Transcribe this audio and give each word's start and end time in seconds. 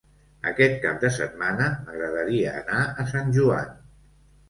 Aquest 0.51 0.73
cap 0.85 0.97
de 1.03 1.11
setmana 1.19 1.69
m'agradaria 1.83 2.57
anar 2.65 2.83
a 2.85 3.09
Sant 3.15 3.33
Joan. 3.41 3.81